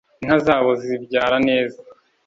inka 0.23 0.37
zabo 0.45 0.69
zibyara 0.81 1.35
neza 1.47 1.79